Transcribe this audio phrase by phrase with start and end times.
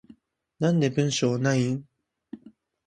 [0.57, 1.83] なんで文章ないん？